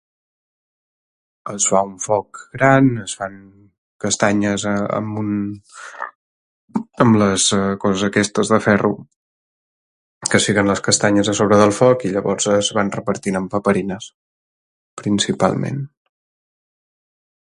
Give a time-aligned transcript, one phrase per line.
[1.51, 3.35] Es fa un foc gran, es fan
[4.05, 5.35] castanyes amb un...
[7.05, 7.45] amb les
[7.83, 8.91] coses aquestes de ferro
[10.31, 13.51] que es fiquen les castanyes a sobre del foc i llavors es van repartint en
[13.57, 14.09] paperines...
[15.05, 15.79] principalment.